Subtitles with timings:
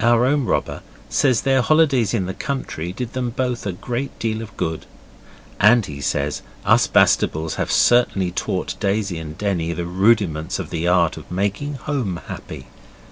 [0.00, 4.42] Our own robber says their holidays in the country did them both a great deal
[4.42, 4.86] of good.
[5.60, 10.88] And he says us Bastables have certainly taught Daisy and Denny the rudiments of the
[10.88, 12.66] art of making home happy.